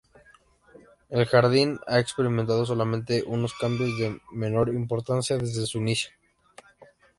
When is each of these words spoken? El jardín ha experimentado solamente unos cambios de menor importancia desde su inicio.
El 1.11 1.27
jardín 1.27 1.77
ha 1.85 1.99
experimentado 1.99 2.65
solamente 2.65 3.23
unos 3.27 3.53
cambios 3.53 3.99
de 3.99 4.19
menor 4.31 4.69
importancia 4.69 5.37
desde 5.37 5.67
su 5.67 5.77
inicio. 5.77 6.09